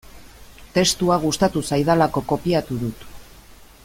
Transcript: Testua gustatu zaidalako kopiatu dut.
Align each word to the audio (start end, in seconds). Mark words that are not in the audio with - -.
Testua 0.77 1.17
gustatu 1.25 1.63
zaidalako 1.75 2.25
kopiatu 2.33 2.79
dut. 2.85 3.09